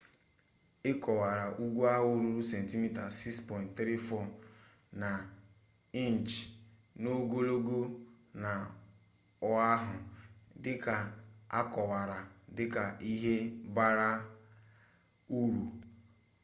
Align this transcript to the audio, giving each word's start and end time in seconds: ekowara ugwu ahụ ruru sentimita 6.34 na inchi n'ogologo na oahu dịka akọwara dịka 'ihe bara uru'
ekowara 0.91 1.45
ugwu 1.63 1.81
ahụ 1.93 2.09
ruru 2.21 2.41
sentimita 2.51 3.03
6.34 3.19 4.21
na 5.01 5.11
inchi 6.03 6.41
n'ogologo 7.01 7.79
na 8.43 8.53
oahu 9.49 9.93
dịka 10.63 10.95
akọwara 11.59 12.17
dịka 12.57 12.83
'ihe 13.09 13.35
bara 13.75 14.09
uru' 15.39 15.67